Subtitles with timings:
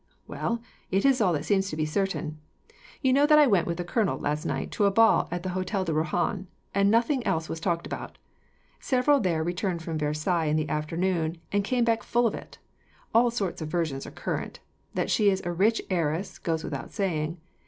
[0.27, 2.39] "Well, it is all that seems to be certain.
[3.03, 5.49] You know that I went with the colonel, last night, to a ball at the
[5.49, 8.17] Hotel de Rohan, and nothing else was talked about.
[8.79, 12.57] Several there returned from Versailles in the afternoon, and came back full of it.
[13.13, 14.59] All sorts of versions are current.
[14.95, 17.37] That she is a rich heiress goes without saying.